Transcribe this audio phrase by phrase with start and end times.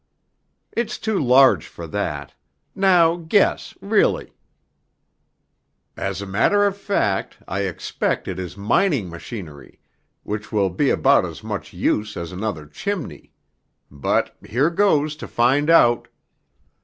[0.71, 2.33] "It's too large for that;
[2.73, 4.33] now guess, really."
[5.95, 9.79] "As a matter of fact, I expect it is mining machinery,
[10.23, 13.31] which will be about as much use as another chimney;
[13.91, 16.07] but here goes to find out."